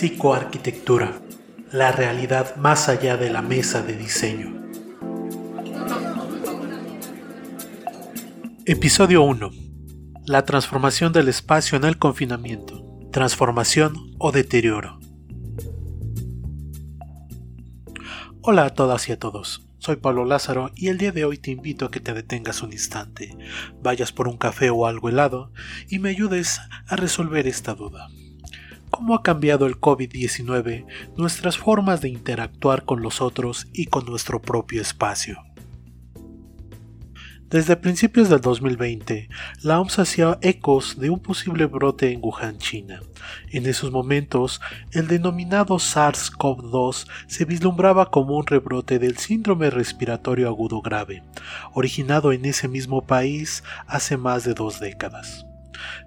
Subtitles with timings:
[0.00, 1.20] Psicoarquitectura,
[1.72, 4.64] la realidad más allá de la mesa de diseño.
[8.64, 9.50] Episodio 1.
[10.24, 12.82] La transformación del espacio en el confinamiento.
[13.12, 14.98] Transformación o deterioro.
[18.40, 19.68] Hola a todas y a todos.
[19.80, 22.72] Soy Pablo Lázaro y el día de hoy te invito a que te detengas un
[22.72, 23.36] instante,
[23.82, 25.52] vayas por un café o algo helado
[25.90, 28.08] y me ayudes a resolver esta duda.
[29.00, 30.84] ¿Cómo ha cambiado el COVID-19
[31.16, 35.42] nuestras formas de interactuar con los otros y con nuestro propio espacio?
[37.48, 39.30] Desde principios del 2020,
[39.62, 43.00] la OMS hacía ecos de un posible brote en Wuhan, China.
[43.48, 44.60] En esos momentos,
[44.92, 51.22] el denominado SARS-CoV-2 se vislumbraba como un rebrote del síndrome respiratorio agudo grave,
[51.72, 55.46] originado en ese mismo país hace más de dos décadas.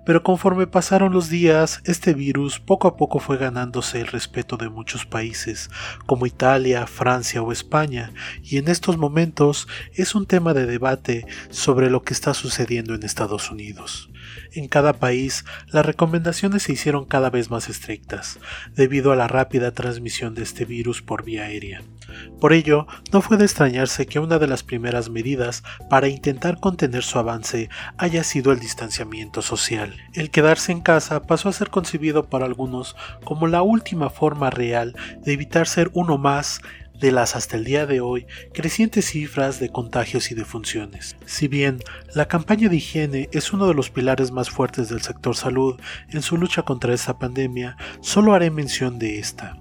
[0.06, 4.70] Pero conforme pasaron los días, este virus poco a poco fue ganándose el respeto de
[4.70, 5.70] muchos países,
[6.06, 8.12] como Italia, Francia o España,
[8.44, 13.04] y en estos momentos es un tema de debate sobre lo que está sucediendo en
[13.04, 14.10] Estados Unidos.
[14.54, 18.40] En cada país, las recomendaciones se hicieron cada vez más estrictas,
[18.76, 21.82] debido a la rápida transmisión de este virus por vía aérea.
[22.40, 27.04] Por ello, no fue de extrañarse que una de las primeras medidas para intentar contener
[27.04, 29.96] su avance haya sido el distanciamiento social.
[30.14, 34.96] El quedarse en casa pasó a ser concebido para algunos como la última forma real
[35.24, 36.62] de evitar ser uno más
[37.04, 41.18] de las hasta el día de hoy crecientes cifras de contagios y defunciones.
[41.26, 41.80] Si bien
[42.16, 45.78] la campaña de higiene es uno de los pilares más fuertes del sector salud
[46.12, 49.58] en su lucha contra esta pandemia, solo haré mención de esta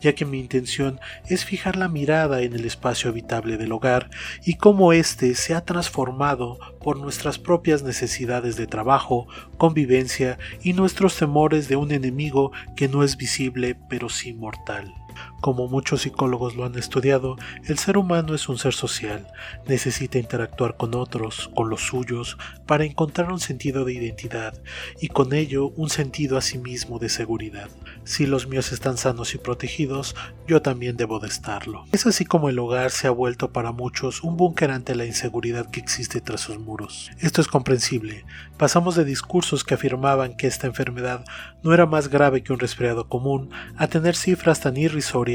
[0.00, 4.10] ya que mi intención es fijar la mirada en el espacio habitable del hogar
[4.44, 9.26] y cómo éste se ha transformado por nuestras propias necesidades de trabajo,
[9.58, 14.92] convivencia y nuestros temores de un enemigo que no es visible pero sí mortal.
[15.40, 17.36] Como muchos psicólogos lo han estudiado,
[17.66, 19.26] el ser humano es un ser social,
[19.66, 22.36] necesita interactuar con otros, con los suyos,
[22.66, 24.52] para encontrar un sentido de identidad
[25.00, 27.70] y con ello un sentido a sí mismo de seguridad.
[28.04, 30.14] Si los míos están sanos y protegidos,
[30.46, 31.84] yo también debo de estarlo.
[31.90, 35.70] Es así como el hogar se ha vuelto para muchos un búnker ante la inseguridad
[35.70, 37.10] que existe tras sus muros.
[37.18, 38.26] Esto es comprensible.
[38.58, 41.24] Pasamos de discursos que afirmaban que esta enfermedad
[41.62, 45.29] no era más grave que un resfriado común a tener cifras tan irrisorias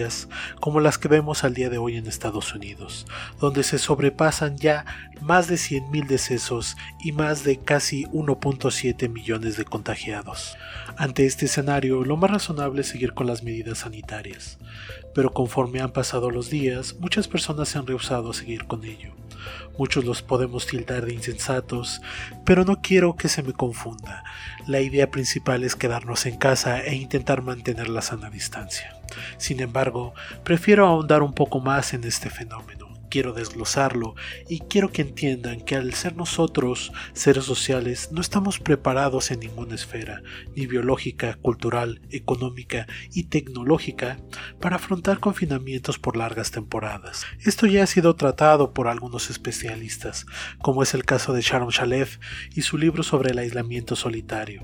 [0.60, 3.06] como las que vemos al día de hoy en Estados Unidos,
[3.40, 4.86] donde se sobrepasan ya
[5.22, 10.58] más de 100.000 decesos y más de casi 1.7 millones de contagiados.
[10.98, 14.58] Ante este escenario, lo más razonable es seguir con las medidas sanitarias,
[15.14, 19.14] pero conforme han pasado los días, muchas personas se han rehusado a seguir con ello.
[19.78, 22.02] Muchos los podemos tildar de insensatos,
[22.46, 24.24] pero no quiero que se me confunda.
[24.68, 28.96] La idea principal es quedarnos en casa e intentar mantener la sana distancia.
[29.38, 30.14] Sin embargo,
[30.44, 32.85] prefiero ahondar un poco más en este fenómeno
[33.16, 34.14] quiero desglosarlo
[34.50, 39.74] y quiero que entiendan que al ser nosotros seres sociales no estamos preparados en ninguna
[39.74, 40.22] esfera,
[40.54, 44.18] ni biológica, cultural, económica y tecnológica,
[44.60, 47.26] para afrontar confinamientos por largas temporadas.
[47.46, 50.26] Esto ya ha sido tratado por algunos especialistas,
[50.62, 52.20] como es el caso de Sharon Shalev
[52.54, 54.62] y su libro sobre el aislamiento solitario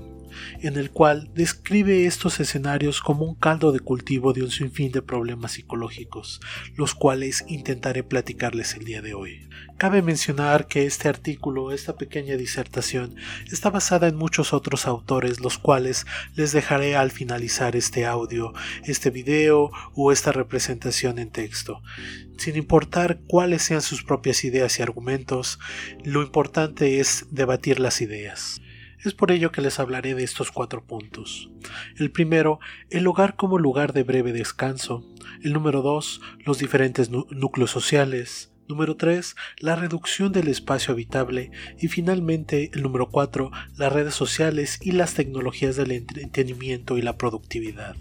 [0.60, 5.02] en el cual describe estos escenarios como un caldo de cultivo de un sinfín de
[5.02, 6.40] problemas psicológicos,
[6.76, 8.02] los cuales intentaré
[8.42, 9.48] el día de hoy.
[9.76, 13.14] Cabe mencionar que este artículo, esta pequeña disertación,
[13.52, 18.52] está basada en muchos otros autores, los cuales les dejaré al finalizar este audio,
[18.84, 21.82] este video o esta representación en texto.
[22.36, 25.60] Sin importar cuáles sean sus propias ideas y argumentos,
[26.02, 28.61] lo importante es debatir las ideas.
[29.04, 31.50] Es por ello que les hablaré de estos cuatro puntos.
[31.96, 35.04] El primero, el hogar como lugar de breve descanso.
[35.42, 38.52] El número dos, los diferentes núcleos sociales.
[38.68, 41.50] Número 3, la reducción del espacio habitable.
[41.78, 47.18] Y finalmente, el número 4, las redes sociales y las tecnologías del entretenimiento y la
[47.18, 47.96] productividad.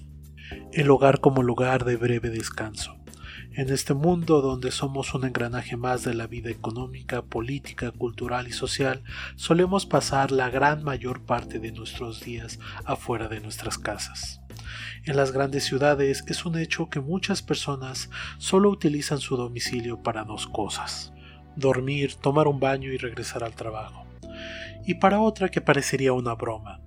[0.72, 3.01] El hogar como lugar de breve descanso.
[3.54, 8.54] En este mundo donde somos un engranaje más de la vida económica, política, cultural y
[8.54, 9.04] social,
[9.36, 14.40] solemos pasar la gran mayor parte de nuestros días afuera de nuestras casas.
[15.04, 20.24] En las grandes ciudades es un hecho que muchas personas solo utilizan su domicilio para
[20.24, 21.12] dos cosas,
[21.58, 24.01] dormir, tomar un baño y regresar al trabajo.
[24.86, 26.82] Y para otra que parecería una broma,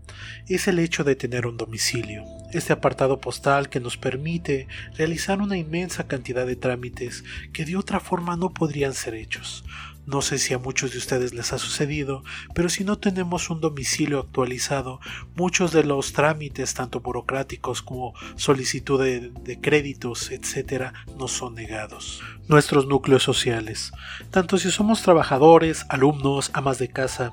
[0.49, 5.56] es el hecho de tener un domicilio, este apartado postal que nos permite realizar una
[5.56, 9.64] inmensa cantidad de trámites que de otra forma no podrían ser hechos.
[10.06, 12.25] No sé si a muchos de ustedes les ha sucedido,
[12.55, 15.00] pero si no tenemos un domicilio actualizado,
[15.35, 22.23] muchos de los trámites, tanto burocráticos como solicitud de, créditos, etc., nos son negados.
[22.46, 23.93] Nuestros núcleos sociales.
[24.31, 27.32] Tanto si somos trabajadores, alumnos, amas de casa,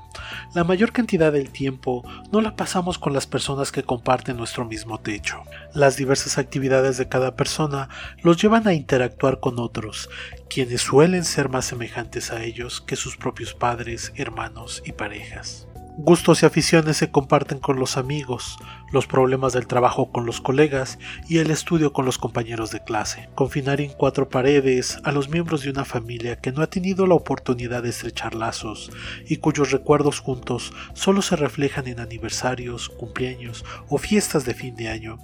[0.54, 4.98] la mayor cantidad del tiempo no la pasamos con las personas que comparten nuestro mismo
[4.98, 5.42] techo.
[5.74, 7.90] Las diversas actividades de cada persona
[8.22, 10.08] los llevan a interactuar con otros,
[10.48, 15.68] quienes suelen ser más semejantes a ellos que sus propios padres, hermanos y parejas.
[15.98, 18.56] Gustos y aficiones se comparten con los amigos,
[18.92, 20.98] los problemas del trabajo con los colegas
[21.28, 23.28] y el estudio con los compañeros de clase.
[23.34, 27.14] Confinar en cuatro paredes a los miembros de una familia que no ha tenido la
[27.14, 28.90] oportunidad de estrechar lazos
[29.28, 34.88] y cuyos recuerdos juntos solo se reflejan en aniversarios, cumpleaños o fiestas de fin de
[34.88, 35.18] año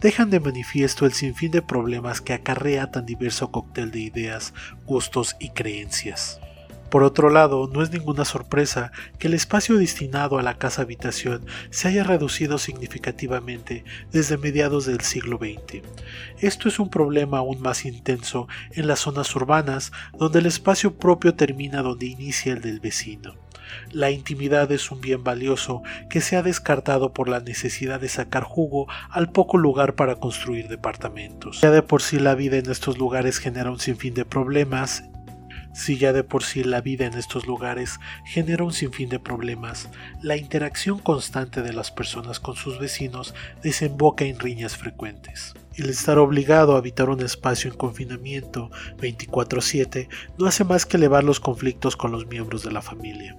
[0.00, 4.52] dejan de manifiesto el sinfín de problemas que acarrea tan diverso cóctel de ideas,
[4.84, 6.40] gustos y creencias.
[6.92, 11.46] Por otro lado, no es ninguna sorpresa que el espacio destinado a la casa habitación
[11.70, 15.82] se haya reducido significativamente desde mediados del siglo XX.
[16.40, 21.34] Esto es un problema aún más intenso en las zonas urbanas, donde el espacio propio
[21.34, 23.36] termina donde inicia el del vecino.
[23.90, 28.42] La intimidad es un bien valioso que se ha descartado por la necesidad de sacar
[28.42, 31.62] jugo al poco lugar para construir departamentos.
[31.62, 35.04] Ya de por sí la vida en estos lugares genera un sinfín de problemas,
[35.72, 39.88] si ya de por sí la vida en estos lugares genera un sinfín de problemas,
[40.22, 45.54] la interacción constante de las personas con sus vecinos desemboca en riñas frecuentes.
[45.74, 50.08] El estar obligado a habitar un espacio en confinamiento 24/7
[50.38, 53.38] no hace más que elevar los conflictos con los miembros de la familia.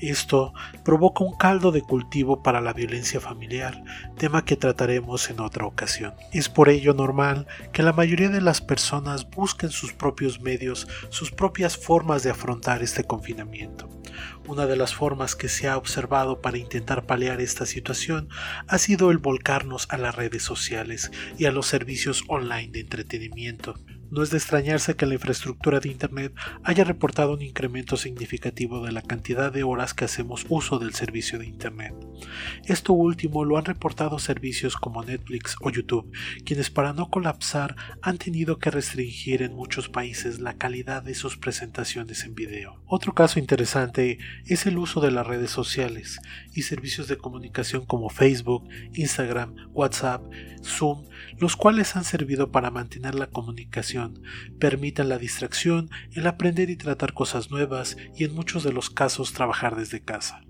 [0.00, 3.82] Esto provoca un caldo de cultivo para la violencia familiar,
[4.16, 6.14] tema que trataremos en otra ocasión.
[6.32, 11.30] Es por ello normal que la mayoría de las personas busquen sus propios medios, sus
[11.30, 13.88] propias formas de afrontar este confinamiento.
[14.46, 18.28] Una de las formas que se ha observado para intentar paliar esta situación
[18.68, 23.74] ha sido el volcarnos a las redes sociales y a los servicios online de entretenimiento.
[24.10, 26.32] No es de extrañarse que la infraestructura de Internet
[26.62, 31.38] haya reportado un incremento significativo de la cantidad de horas que hacemos uso del servicio
[31.38, 31.94] de Internet.
[32.66, 36.12] Esto último lo han reportado servicios como Netflix o YouTube,
[36.44, 41.36] quienes para no colapsar han tenido que restringir en muchos países la calidad de sus
[41.36, 42.80] presentaciones en video.
[42.86, 46.20] Otro caso interesante es el uso de las redes sociales
[46.54, 50.22] y servicios de comunicación como Facebook, Instagram, WhatsApp,
[50.62, 51.04] Zoom,
[51.38, 53.95] los cuales han servido para mantener la comunicación
[54.58, 59.32] permitan la distracción, el aprender y tratar cosas nuevas y en muchos de los casos
[59.32, 60.42] trabajar desde casa.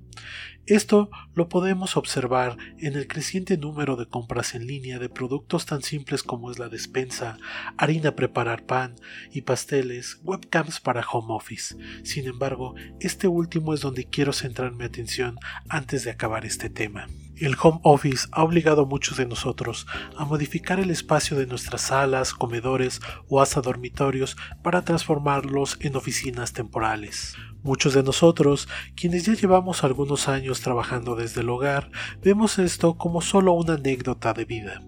[0.66, 5.82] Esto lo podemos observar en el creciente número de compras en línea de productos tan
[5.82, 7.38] simples como es la despensa,
[7.76, 8.96] harina preparar pan
[9.30, 11.76] y pasteles, webcams para home office.
[12.02, 15.36] Sin embargo, este último es donde quiero centrar mi atención
[15.68, 17.06] antes de acabar este tema.
[17.38, 19.86] El home office ha obligado a muchos de nosotros
[20.16, 26.54] a modificar el espacio de nuestras salas, comedores o hasta dormitorios para transformarlos en oficinas
[26.54, 27.36] temporales.
[27.62, 31.90] Muchos de nosotros, quienes ya llevamos algunos años trabajando desde el hogar,
[32.22, 34.82] vemos esto como solo una anécdota de vida.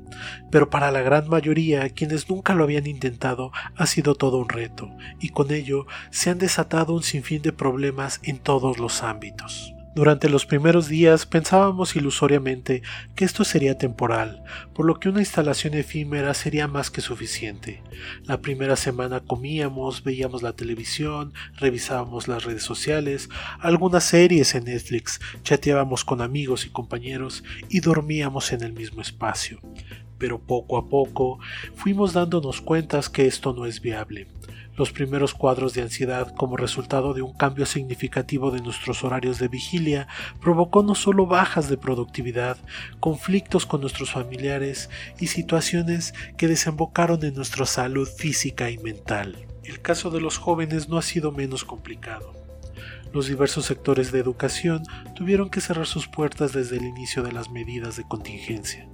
[0.50, 4.88] Pero para la gran mayoría, quienes nunca lo habían intentado, ha sido todo un reto,
[5.20, 9.74] y con ello se han desatado un sinfín de problemas en todos los ámbitos.
[9.98, 12.82] Durante los primeros días pensábamos ilusoriamente
[13.16, 17.82] que esto sería temporal, por lo que una instalación efímera sería más que suficiente.
[18.22, 23.28] La primera semana comíamos, veíamos la televisión, revisábamos las redes sociales,
[23.58, 29.58] algunas series en Netflix, chateábamos con amigos y compañeros y dormíamos en el mismo espacio.
[30.16, 31.40] Pero poco a poco
[31.74, 34.28] fuimos dándonos cuentas que esto no es viable.
[34.78, 39.48] Los primeros cuadros de ansiedad como resultado de un cambio significativo de nuestros horarios de
[39.48, 40.06] vigilia
[40.40, 42.58] provocó no solo bajas de productividad,
[43.00, 49.48] conflictos con nuestros familiares y situaciones que desembocaron en nuestra salud física y mental.
[49.64, 52.37] El caso de los jóvenes no ha sido menos complicado.
[53.12, 54.82] Los diversos sectores de educación
[55.14, 58.88] tuvieron que cerrar sus puertas desde el inicio de las medidas de contingencia.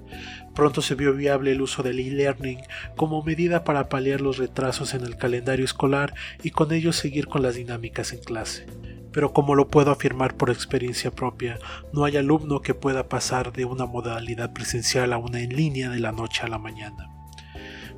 [0.54, 2.60] Pronto se vio viable el uso del e-learning
[2.96, 7.42] como medida para paliar los retrasos en el calendario escolar y con ello seguir con
[7.42, 8.66] las dinámicas en clase.
[9.10, 11.58] Pero como lo puedo afirmar por experiencia propia,
[11.92, 16.00] no hay alumno que pueda pasar de una modalidad presencial a una en línea de
[16.00, 17.10] la noche a la mañana.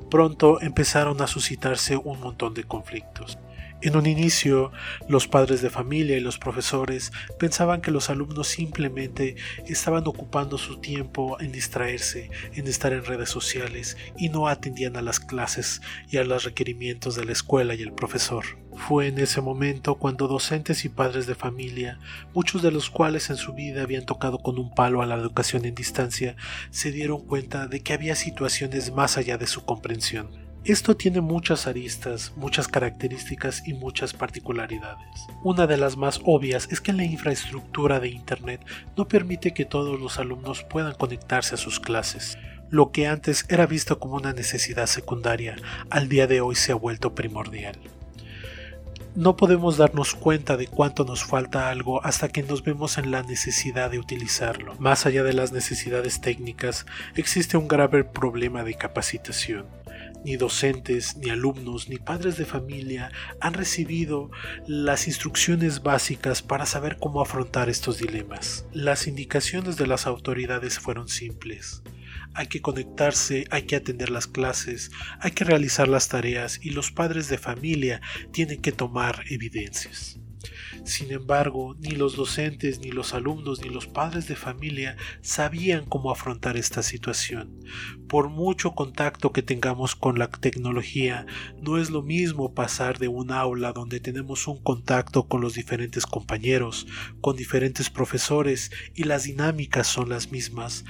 [0.09, 3.37] Pronto empezaron a suscitarse un montón de conflictos.
[3.79, 4.71] En un inicio,
[5.07, 9.35] los padres de familia y los profesores pensaban que los alumnos simplemente
[9.67, 15.03] estaban ocupando su tiempo en distraerse, en estar en redes sociales y no atendían a
[15.03, 18.45] las clases y a los requerimientos de la escuela y el profesor.
[18.75, 21.99] Fue en ese momento cuando docentes y padres de familia,
[22.33, 25.65] muchos de los cuales en su vida habían tocado con un palo a la educación
[25.65, 26.35] en distancia,
[26.71, 30.46] se dieron cuenta de que había situaciones más allá de su comprensión.
[30.67, 35.27] Esto tiene muchas aristas, muchas características y muchas particularidades.
[35.41, 38.65] Una de las más obvias es que la infraestructura de Internet
[38.97, 42.37] no permite que todos los alumnos puedan conectarse a sus clases.
[42.69, 45.55] Lo que antes era visto como una necesidad secundaria,
[45.89, 47.79] al día de hoy se ha vuelto primordial.
[49.15, 53.23] No podemos darnos cuenta de cuánto nos falta algo hasta que nos vemos en la
[53.23, 54.75] necesidad de utilizarlo.
[54.79, 59.76] Más allá de las necesidades técnicas, existe un grave problema de capacitación.
[60.27, 64.29] Ni docentes, ni alumnos, ni padres de familia han recibido
[64.67, 68.65] las instrucciones básicas para saber cómo afrontar estos dilemas.
[68.73, 71.81] Las indicaciones de las autoridades fueron simples
[72.33, 74.91] hay que conectarse, hay que atender las clases,
[75.21, 80.19] hay que realizar las tareas y los padres de familia tienen que tomar evidencias.
[80.83, 86.11] Sin embargo, ni los docentes, ni los alumnos, ni los padres de familia sabían cómo
[86.11, 87.59] afrontar esta situación.
[88.07, 91.25] Por mucho contacto que tengamos con la tecnología,
[91.61, 96.05] no es lo mismo pasar de un aula donde tenemos un contacto con los diferentes
[96.05, 96.87] compañeros,
[97.21, 100.85] con diferentes profesores y las dinámicas son las mismas,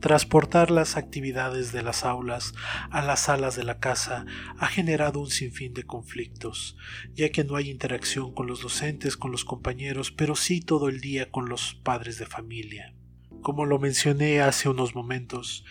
[0.00, 2.52] Transportar las actividades de las aulas
[2.90, 4.26] a las salas de la casa
[4.58, 6.76] ha generado un sinfín de conflictos,
[7.14, 11.00] ya que no hay interacción con los docentes, con los compañeros, pero sí todo el
[11.00, 12.94] día con los padres de familia.
[13.42, 15.64] Como lo mencioné hace unos momentos,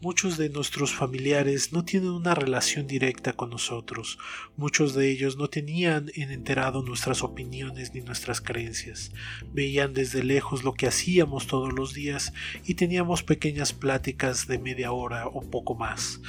[0.00, 4.18] muchos de nuestros familiares no tienen una relación directa con nosotros,
[4.56, 9.12] muchos de ellos no tenían en enterado nuestras opiniones ni nuestras creencias,
[9.52, 12.32] veían desde lejos lo que hacíamos todos los días
[12.64, 16.20] y teníamos pequeñas pláticas de media hora o poco más.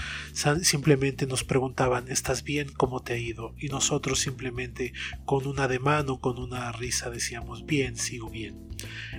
[0.62, 2.70] Simplemente nos preguntaban ¿estás bien?
[2.78, 3.56] ¿cómo te ha ido?
[3.58, 4.94] y nosotros simplemente
[5.26, 8.72] con una de mano, con una risa decíamos bien, sigo bien.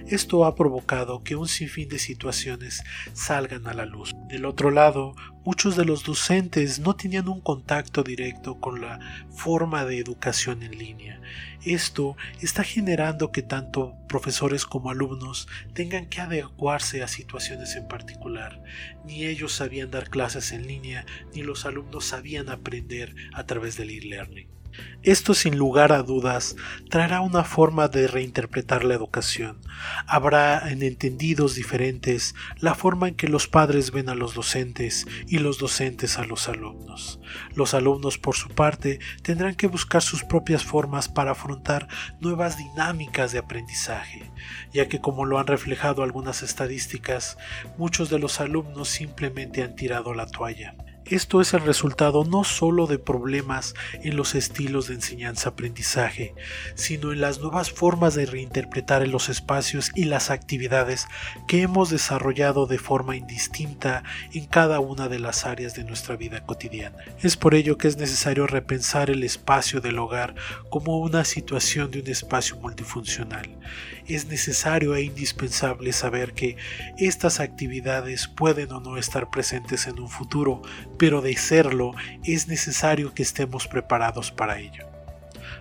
[0.08, 4.12] Esto ha provocado que un sinfín de situaciones salgan a la luz.
[4.28, 5.14] Del otro lado,
[5.44, 8.98] muchos de los docentes no tenían un contacto directo con la
[9.30, 11.20] forma de educación en línea.
[11.64, 18.60] Esto está generando que tanto profesores como alumnos tengan que adecuarse a situaciones en particular.
[19.04, 23.90] Ni ellos sabían dar clases en línea, ni los alumnos sabían aprender a través del
[23.90, 24.61] e-learning.
[25.02, 26.54] Esto sin lugar a dudas
[26.88, 29.58] traerá una forma de reinterpretar la educación.
[30.06, 35.38] Habrá en entendidos diferentes la forma en que los padres ven a los docentes y
[35.38, 37.18] los docentes a los alumnos.
[37.54, 41.88] Los alumnos por su parte tendrán que buscar sus propias formas para afrontar
[42.20, 44.30] nuevas dinámicas de aprendizaje,
[44.72, 47.38] ya que como lo han reflejado algunas estadísticas,
[47.76, 50.76] muchos de los alumnos simplemente han tirado la toalla.
[51.06, 56.34] Esto es el resultado no solo de problemas en los estilos de enseñanza-aprendizaje,
[56.74, 61.06] sino en las nuevas formas de reinterpretar los espacios y las actividades
[61.46, 66.44] que hemos desarrollado de forma indistinta en cada una de las áreas de nuestra vida
[66.44, 66.98] cotidiana.
[67.22, 70.34] Es por ello que es necesario repensar el espacio del hogar
[70.70, 73.58] como una situación de un espacio multifuncional.
[74.06, 76.56] Es necesario e indispensable saber que
[76.98, 80.62] estas actividades pueden o no estar presentes en un futuro,
[81.02, 84.86] pero de serlo es necesario que estemos preparados para ello.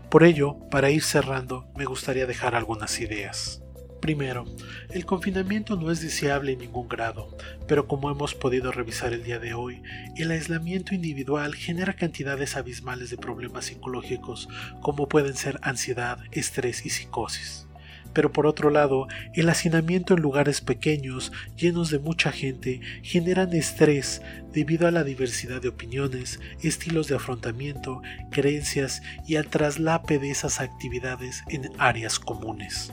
[0.07, 3.63] Por ello, para ir cerrando, me gustaría dejar algunas ideas.
[4.01, 4.45] Primero,
[4.91, 7.35] el confinamiento no es deseable en ningún grado,
[7.67, 9.81] pero como hemos podido revisar el día de hoy,
[10.15, 14.47] el aislamiento individual genera cantidades abismales de problemas psicológicos
[14.79, 17.65] como pueden ser ansiedad, estrés y psicosis.
[18.13, 24.21] Pero por otro lado, el hacinamiento en lugares pequeños, llenos de mucha gente, generan estrés
[24.53, 28.01] debido a la diversidad de opiniones, estilos de afrontamiento,
[28.31, 32.91] creencias y al traslape de esas actividades en áreas comunes.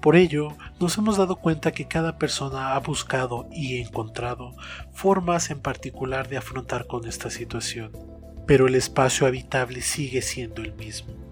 [0.00, 4.54] Por ello, nos hemos dado cuenta que cada persona ha buscado y encontrado
[4.92, 7.90] formas en particular de afrontar con esta situación,
[8.46, 11.27] pero el espacio habitable sigue siendo el mismo.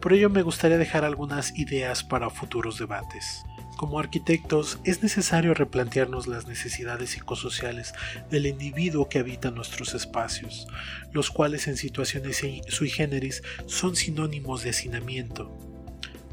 [0.00, 3.44] Por ello me gustaría dejar algunas ideas para futuros debates.
[3.76, 7.92] Como arquitectos es necesario replantearnos las necesidades psicosociales
[8.30, 10.66] del individuo que habita nuestros espacios,
[11.12, 15.69] los cuales en situaciones sui generis son sinónimos de hacinamiento,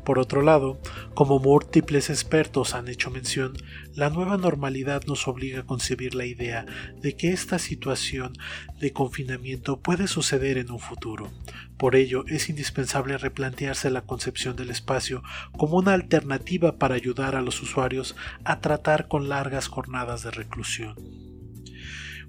[0.08, 0.80] por otro lado,
[1.16, 3.58] como múltiples expertos han hecho mención,
[3.94, 6.66] la nueva normalidad nos obliga a concebir la idea
[7.02, 8.32] de que esta situación
[8.80, 11.30] de confinamiento puede suceder en un futuro.
[11.76, 15.24] Por ello, es indispensable replantearse la concepción del espacio
[15.58, 21.27] como una alternativa para ayudar a los usuarios a tratar con largas jornadas de reclusión.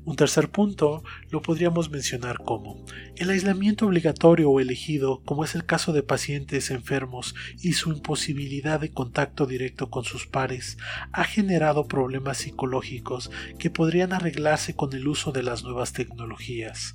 [0.08, 2.82] Un tercer punto lo podríamos mencionar como
[3.16, 8.80] el aislamiento obligatorio o elegido, como es el caso de pacientes enfermos y su imposibilidad
[8.80, 10.78] de contacto directo con sus pares,
[11.12, 16.94] ha generado problemas psicológicos que podrían arreglarse con el uso de las nuevas tecnologías.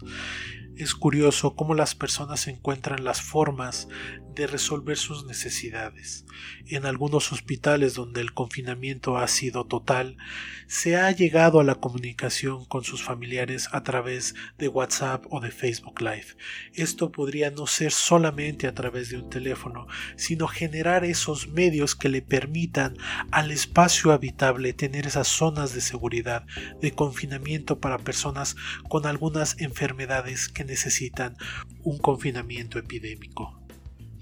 [0.76, 3.88] Es curioso cómo las personas encuentran las formas
[4.34, 6.26] de resolver sus necesidades.
[6.68, 10.18] En algunos hospitales donde el confinamiento ha sido total,
[10.66, 15.52] se ha llegado a la comunicación con sus familiares a través de WhatsApp o de
[15.52, 16.36] Facebook Live.
[16.74, 22.10] Esto podría no ser solamente a través de un teléfono, sino generar esos medios que
[22.10, 22.98] le permitan
[23.30, 26.46] al espacio habitable tener esas zonas de seguridad,
[26.82, 28.56] de confinamiento para personas
[28.90, 31.36] con algunas enfermedades que necesitan
[31.84, 33.60] un confinamiento epidémico.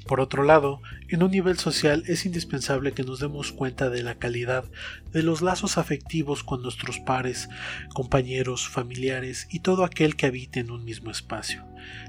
[0.05, 4.15] Por otro lado, en un nivel social es indispensable que nos demos cuenta de la
[4.15, 4.65] calidad
[5.13, 7.50] de los lazos afectivos con nuestros pares,
[7.93, 11.65] compañeros, familiares y todo aquel que habite en un mismo espacio,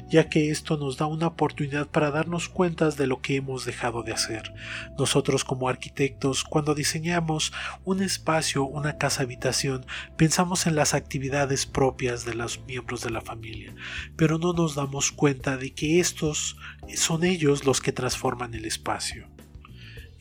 [0.08, 4.02] ya que esto nos da una oportunidad para darnos cuenta de lo que hemos dejado
[4.02, 4.52] de hacer.
[4.98, 7.52] Nosotros como arquitectos, cuando diseñamos
[7.84, 9.86] un espacio, una casa habitación,
[10.16, 13.74] pensamos en las actividades propias de los miembros de la familia,
[14.16, 16.56] pero no nos damos cuenta de que estos
[16.94, 19.31] son ellos los que transforman el espacio.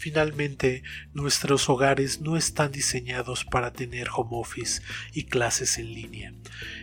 [0.01, 0.81] Finalmente,
[1.13, 4.81] nuestros hogares no están diseñados para tener home office
[5.13, 6.33] y clases en línea.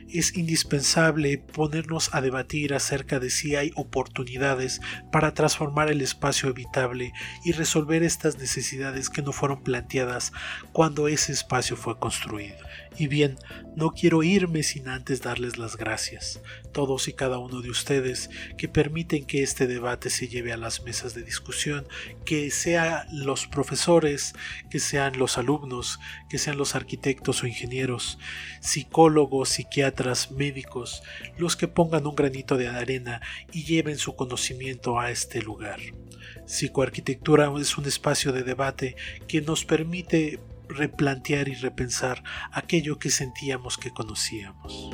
[0.08, 7.12] Es indispensable ponernos a debatir acerca de si hay oportunidades para transformar el espacio habitable
[7.44, 10.32] y resolver estas necesidades que no fueron planteadas
[10.70, 12.67] cuando ese espacio fue construido.
[12.98, 13.38] Y bien,
[13.76, 16.40] no quiero irme sin antes darles las gracias,
[16.72, 20.82] todos y cada uno de ustedes que permiten que este debate se lleve a las
[20.82, 21.86] mesas de discusión,
[22.24, 24.34] que sean los profesores,
[24.68, 28.18] que sean los alumnos, que sean los arquitectos o ingenieros,
[28.60, 31.04] psicólogos, psiquiatras, médicos,
[31.36, 33.20] los que pongan un granito de arena
[33.52, 35.78] y lleven su conocimiento a este lugar.
[36.46, 38.96] Psicoarquitectura es un espacio de debate
[39.28, 44.90] que nos permite replantear y repensar aquello que sentíamos que conocíamos.